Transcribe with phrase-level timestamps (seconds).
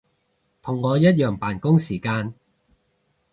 [0.63, 2.33] 同我一樣扮工時間